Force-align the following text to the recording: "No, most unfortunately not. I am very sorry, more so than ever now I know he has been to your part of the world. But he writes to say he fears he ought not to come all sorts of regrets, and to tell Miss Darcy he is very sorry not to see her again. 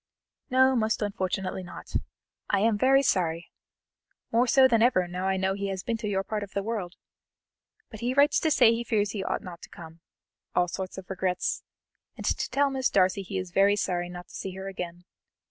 "No, 0.49 0.75
most 0.75 1.03
unfortunately 1.03 1.61
not. 1.61 1.95
I 2.49 2.61
am 2.61 2.75
very 2.75 3.03
sorry, 3.03 3.51
more 4.31 4.47
so 4.47 4.67
than 4.67 4.81
ever 4.81 5.07
now 5.07 5.27
I 5.27 5.37
know 5.37 5.53
he 5.53 5.67
has 5.67 5.83
been 5.83 5.95
to 5.97 6.07
your 6.07 6.23
part 6.23 6.41
of 6.41 6.53
the 6.55 6.63
world. 6.63 6.95
But 7.91 7.99
he 7.99 8.15
writes 8.15 8.39
to 8.39 8.49
say 8.49 8.73
he 8.73 8.83
fears 8.83 9.11
he 9.11 9.23
ought 9.23 9.43
not 9.43 9.61
to 9.61 9.69
come 9.69 9.99
all 10.55 10.67
sorts 10.67 10.97
of 10.97 11.07
regrets, 11.11 11.61
and 12.17 12.25
to 12.25 12.49
tell 12.49 12.71
Miss 12.71 12.89
Darcy 12.89 13.21
he 13.21 13.37
is 13.37 13.51
very 13.51 13.75
sorry 13.75 14.09
not 14.09 14.29
to 14.29 14.33
see 14.33 14.55
her 14.55 14.67
again. 14.67 15.05